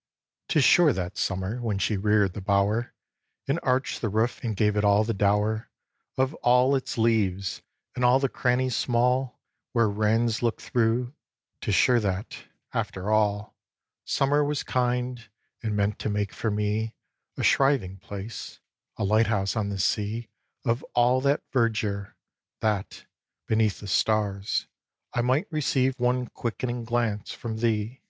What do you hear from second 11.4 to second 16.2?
'tis sure that, after all, Summer was kind, and meant to